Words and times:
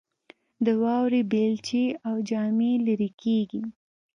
د 0.65 0.67
واورې 0.81 1.21
بیلچې 1.31 1.83
او 2.07 2.15
جامې 2.29 2.71
لیرې 2.85 3.09
کیږي 3.21 3.61